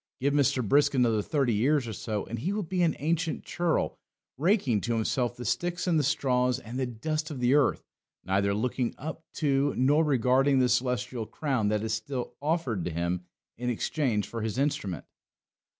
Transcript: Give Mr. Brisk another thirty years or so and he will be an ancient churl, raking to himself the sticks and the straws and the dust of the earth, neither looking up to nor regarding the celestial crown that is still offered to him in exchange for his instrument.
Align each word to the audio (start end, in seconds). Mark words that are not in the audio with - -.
Give 0.19 0.33
Mr. 0.33 0.67
Brisk 0.67 0.95
another 0.95 1.21
thirty 1.21 1.53
years 1.53 1.87
or 1.87 1.93
so 1.93 2.25
and 2.25 2.39
he 2.39 2.53
will 2.53 2.63
be 2.63 2.81
an 2.81 2.95
ancient 2.97 3.43
churl, 3.43 3.99
raking 4.35 4.81
to 4.81 4.95
himself 4.95 5.35
the 5.37 5.45
sticks 5.45 5.85
and 5.85 5.99
the 5.99 6.03
straws 6.03 6.57
and 6.57 6.79
the 6.79 6.87
dust 6.87 7.29
of 7.29 7.39
the 7.39 7.53
earth, 7.53 7.83
neither 8.25 8.55
looking 8.55 8.95
up 8.97 9.23
to 9.35 9.75
nor 9.77 10.03
regarding 10.03 10.57
the 10.57 10.69
celestial 10.69 11.27
crown 11.27 11.67
that 11.67 11.83
is 11.83 11.93
still 11.93 12.33
offered 12.41 12.83
to 12.85 12.89
him 12.91 13.25
in 13.59 13.69
exchange 13.69 14.27
for 14.27 14.41
his 14.41 14.57
instrument. 14.57 15.05